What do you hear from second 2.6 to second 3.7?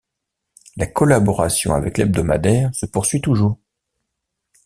se poursuit toujours.